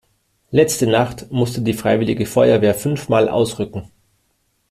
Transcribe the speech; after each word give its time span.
Letzte 0.49 0.87
Nacht 0.87 1.31
musste 1.31 1.61
die 1.61 1.73
freiwillige 1.75 2.25
Feuerwehr 2.25 2.73
fünfmal 2.73 3.29
ausrücken. 3.29 3.91